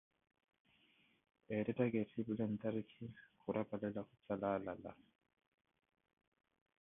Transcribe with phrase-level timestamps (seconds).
[1.57, 3.05] Ettettaka etthipile ntarikhi,
[3.39, 4.91] khurapalela khusala alala.